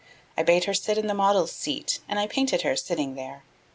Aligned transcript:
I 0.35 0.41
bade 0.41 0.63
her 0.63 0.73
sit 0.73 0.97
in 0.97 1.05
the 1.05 1.13
model's 1.13 1.51
seat 1.51 1.99
And 2.07 2.17
I 2.17 2.25
painted 2.25 2.63
her 2.63 2.75
sitting 2.75 3.13
there. 3.13 3.43